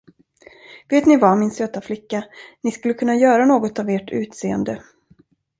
Vet 0.89 1.05
ni 1.05 1.17
vad, 1.17 1.37
min 1.37 1.51
söta 1.51 1.81
flicka, 1.81 2.23
ni 2.63 2.71
skulle 2.71 2.93
kunna 2.93 3.15
göra 3.15 3.45
något 3.45 3.79
av 3.79 3.89
ert 3.89 4.11
utseende. 4.11 4.81